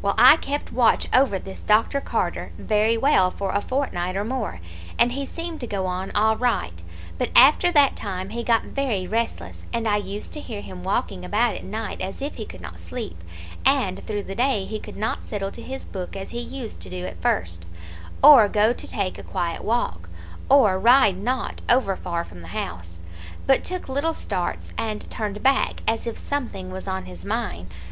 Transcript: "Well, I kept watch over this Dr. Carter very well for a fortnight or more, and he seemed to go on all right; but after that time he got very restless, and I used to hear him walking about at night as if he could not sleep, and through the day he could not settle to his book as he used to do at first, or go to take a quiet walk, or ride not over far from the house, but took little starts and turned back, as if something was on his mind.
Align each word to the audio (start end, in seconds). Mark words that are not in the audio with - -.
"Well, 0.00 0.14
I 0.16 0.36
kept 0.36 0.70
watch 0.70 1.08
over 1.12 1.40
this 1.40 1.58
Dr. 1.58 2.00
Carter 2.00 2.52
very 2.56 2.96
well 2.96 3.32
for 3.32 3.50
a 3.50 3.60
fortnight 3.60 4.14
or 4.14 4.22
more, 4.24 4.60
and 4.96 5.10
he 5.10 5.26
seemed 5.26 5.58
to 5.58 5.66
go 5.66 5.86
on 5.86 6.12
all 6.12 6.36
right; 6.36 6.80
but 7.18 7.30
after 7.34 7.72
that 7.72 7.96
time 7.96 8.28
he 8.28 8.44
got 8.44 8.62
very 8.62 9.08
restless, 9.08 9.64
and 9.72 9.88
I 9.88 9.96
used 9.96 10.32
to 10.34 10.40
hear 10.40 10.60
him 10.60 10.84
walking 10.84 11.24
about 11.24 11.56
at 11.56 11.64
night 11.64 12.00
as 12.00 12.22
if 12.22 12.36
he 12.36 12.44
could 12.46 12.60
not 12.60 12.78
sleep, 12.78 13.24
and 13.66 14.06
through 14.06 14.22
the 14.22 14.36
day 14.36 14.66
he 14.66 14.78
could 14.78 14.96
not 14.96 15.24
settle 15.24 15.50
to 15.50 15.60
his 15.60 15.84
book 15.84 16.14
as 16.14 16.30
he 16.30 16.38
used 16.38 16.78
to 16.82 16.88
do 16.88 17.04
at 17.04 17.20
first, 17.20 17.66
or 18.22 18.48
go 18.48 18.72
to 18.72 18.86
take 18.86 19.18
a 19.18 19.24
quiet 19.24 19.64
walk, 19.64 20.08
or 20.48 20.78
ride 20.78 21.16
not 21.16 21.60
over 21.68 21.96
far 21.96 22.24
from 22.24 22.40
the 22.40 22.46
house, 22.54 23.00
but 23.48 23.64
took 23.64 23.88
little 23.88 24.14
starts 24.14 24.72
and 24.78 25.10
turned 25.10 25.42
back, 25.42 25.82
as 25.88 26.06
if 26.06 26.16
something 26.16 26.70
was 26.70 26.86
on 26.86 27.06
his 27.06 27.24
mind. 27.24 27.74